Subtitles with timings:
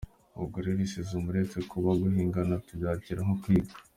[0.39, 3.73] ubwo rero iri suzuma uretse kuba guhigana, tubyakira nko kwiga.